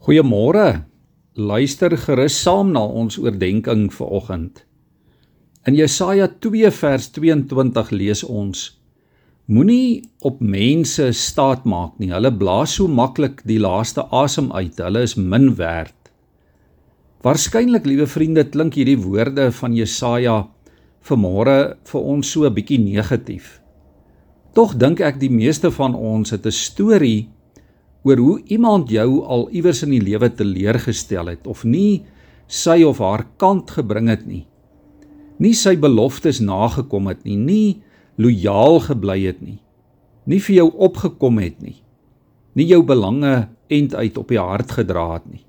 [0.00, 0.86] Goeiemôre.
[1.36, 4.62] Luister gerus saam na ons oordeenking vir oggend.
[5.68, 8.62] In Jesaja 2 vers 22 lees ons:
[9.44, 12.08] Moenie op mense staat maak nie.
[12.14, 14.80] Hulle blaas so maklik die laaste asem uit.
[14.80, 16.08] Hulle is min werd.
[17.20, 20.46] Waarskynlik, liewe vriende, klink hierdie woorde van Jesaja
[21.04, 21.58] vanmôre
[21.92, 23.60] vir ons so 'n bietjie negatief.
[24.56, 27.28] Tog dink ek die meeste van ons het 'n storie
[28.02, 32.02] oor hoe iemand jou al iewers in die lewe teleurgestel het of nie
[32.50, 34.46] sy of haar kant gebring het nie.
[35.40, 37.82] Nie sy beloftes nagekom het nie, nie
[38.20, 39.60] lojaal gebly het nie.
[40.28, 41.78] Nie vir jou opgekom het nie.
[42.56, 45.44] Nie jou belange end uit op die hart gedra het nie.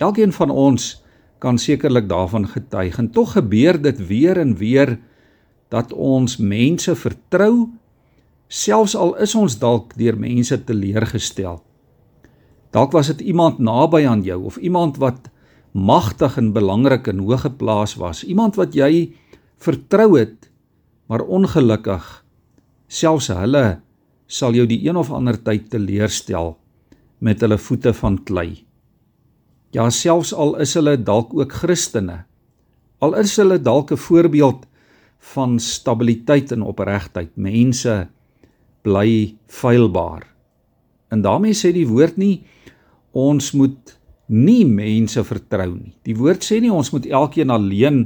[0.00, 1.02] Elkeen van ons
[1.42, 4.96] kan sekerlik daarvan getuig en tog gebeur dit weer en weer
[5.68, 7.68] dat ons mense vertrou
[8.48, 11.65] selfs al is ons dalk deur mense teleurgestel.
[12.76, 15.30] Dalk was dit iemand naby aan jou of iemand wat
[15.72, 19.16] magtig en belangrik en hoë geplaas was, iemand wat jy
[19.64, 20.50] vertrou het,
[21.08, 22.04] maar ongelukkig
[22.86, 23.80] selfs hulle
[24.28, 26.56] sal jou die een of ander tyd teleurstel
[27.24, 28.66] met hulle voete van klei.
[29.72, 32.24] Ja, selfs al is hulle dalk ook Christene,
[33.00, 34.68] al is hulle dalk 'n voorbeeld
[35.32, 38.08] van stabiliteit en opregtheid, mense
[38.82, 40.35] bly feilbaar.
[41.16, 42.44] En daarmee sê die woord nie
[43.16, 43.94] ons moet
[44.28, 45.94] nie mense vertrou nie.
[46.04, 48.02] Die woord sê nie ons moet elkeen alleen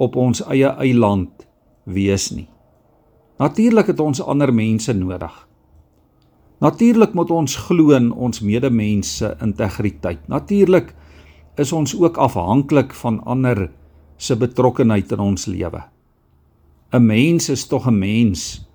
[0.00, 1.44] op ons eie eiland
[1.84, 2.48] wees nie.
[3.40, 5.34] Natuurlik het ons ander mense nodig.
[6.60, 10.22] Natuurlik moet ons glo in ons medemense integriteit.
[10.28, 10.94] Natuurlik
[11.60, 13.66] is ons ook afhanklik van ander
[14.20, 15.82] se betrokkenheid in ons lewe.
[16.92, 18.68] 'n Mens is tog 'n mens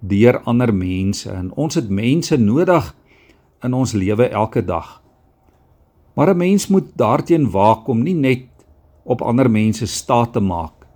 [0.00, 2.94] deur ander mense en ons het mense nodig
[3.62, 5.02] in ons lewe elke dag.
[6.14, 8.46] Maar 'n mens moet daarteen waak om nie net
[9.04, 10.86] op ander mense staat te maak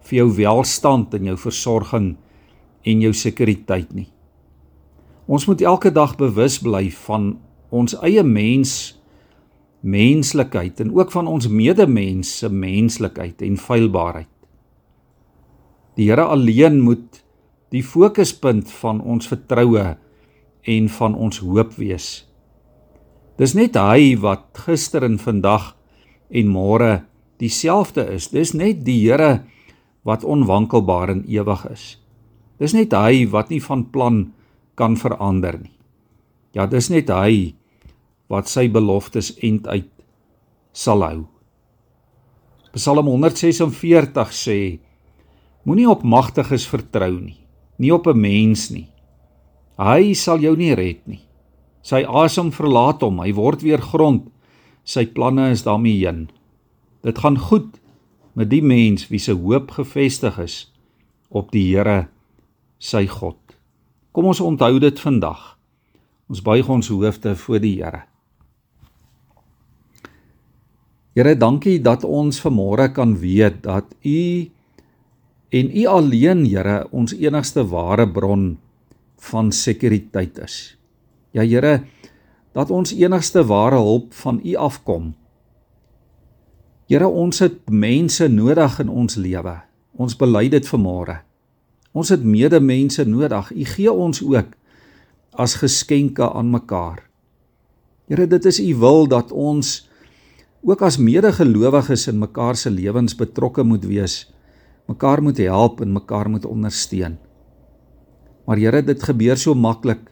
[0.00, 2.16] vir jou welstand en jou versorging
[2.82, 4.08] en jou sekuriteit nie.
[5.26, 7.38] Ons moet elke dag bewus bly van
[7.74, 9.00] ons eie mens
[9.80, 14.30] menslikheid en ook van ons medemens se menslikheid en feilbaarheid.
[15.96, 17.22] Die Here alleen moet
[17.74, 19.96] die fokuspunt van ons vertroue
[20.66, 22.26] en van ons hoop wees.
[23.38, 25.74] Dis net hy wat gister en vandag
[26.32, 27.04] en môre
[27.40, 28.30] dieselfde is.
[28.32, 29.44] Dis net die Here
[30.06, 31.84] wat onwankelbaar en ewig is.
[32.58, 34.20] Dis net hy wat nie van plan
[34.76, 35.74] kan verander nie.
[36.56, 37.54] Ja, dis net hy
[38.32, 39.90] wat sy beloftes end uit
[40.72, 41.26] sal hou.
[42.76, 44.58] Psalm 146 sê:
[45.64, 47.40] Moenie op magtiges vertrou nie,
[47.78, 48.88] nie op 'n mens nie.
[49.76, 51.20] Hy sal jou nie red nie.
[51.84, 54.24] Sy asem verlaat hom, hy word weer grond.
[54.86, 56.26] Sy planne is daarmee heen.
[57.04, 57.76] Dit gaan goed
[58.36, 60.56] met die mens wie se hoop gefestig is
[61.28, 62.08] op die Here,
[62.78, 63.38] sy God.
[64.16, 65.56] Kom ons onthou dit vandag.
[66.32, 68.02] Ons buig ons hoofde voor die Here.
[71.16, 74.20] Here, dankie dat ons vanmôre kan weet dat U
[75.52, 78.56] en U alleen, Here, ons enigste ware bron
[79.30, 80.76] van sekuriteit is.
[81.34, 81.84] Ja Here,
[82.56, 85.14] dat ons enigste ware hulp van U afkom.
[86.88, 89.56] Here, ons het mense nodig in ons lewe.
[89.98, 91.18] Ons bely dit vanmôre.
[91.96, 93.50] Ons het medemense nodig.
[93.52, 94.54] U gee ons ook
[95.36, 97.02] as geskenke aan mekaar.
[98.08, 99.88] Here, dit is U wil dat ons
[100.66, 104.24] ook as medegelowiges in mekaar se lewens betrokke moet wees.
[104.86, 107.18] Mekaar moet help en mekaar moet ondersteun.
[108.46, 110.02] Maar Here, dit gebeur so maklik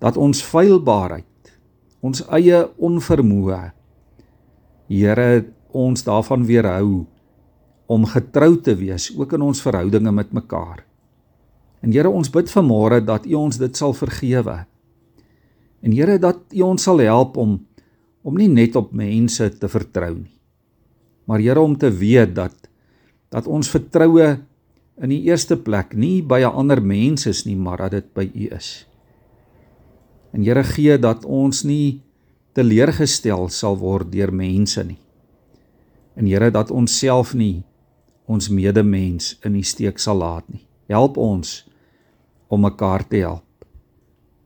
[0.00, 1.24] dat ons feilbaarheid,
[2.04, 3.72] ons eie onvermoë
[4.86, 7.06] Here ons daarvan weerhou
[7.90, 10.84] om getrou te wees ook in ons verhoudinge met mekaar.
[11.82, 14.60] En Here ons bid vanmôre dat U ons dit sal vergewe.
[15.82, 17.58] En Here dat U ons sal help om
[18.26, 20.34] om nie net op mense te vertrou nie.
[21.30, 22.54] Maar Here om te weet dat
[23.30, 24.36] dat ons vertroue
[25.02, 28.30] in die eerste plek nie by 'n ander mens is nie, maar dat dit by
[28.34, 28.86] U is.
[30.32, 32.02] En Here gee dat ons nie
[32.52, 34.98] teleurgestel sal word deur mense nie.
[36.16, 37.64] En Here dat ons self nie
[38.26, 40.66] ons medemens in die steek sal laat nie.
[40.88, 41.64] Help ons
[42.48, 43.44] om mekaar te help.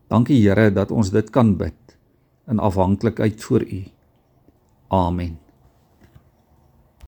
[0.07, 1.97] Dankie Here dat ons dit kan bid
[2.47, 3.83] in afhanklikheid voor U.
[4.91, 5.40] Amen.